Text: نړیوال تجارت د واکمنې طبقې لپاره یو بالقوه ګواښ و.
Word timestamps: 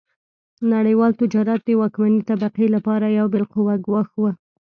نړیوال 0.73 1.11
تجارت 1.21 1.61
د 1.65 1.69
واکمنې 1.81 2.21
طبقې 2.29 2.67
لپاره 2.75 3.05
یو 3.17 3.25
بالقوه 3.33 3.73
ګواښ 3.85 4.09
و. 4.17 4.23